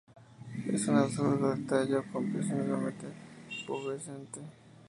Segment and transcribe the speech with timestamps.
[0.73, 3.05] Es un arbusto con el tallo copiosamente
[3.67, 4.39] pubescente.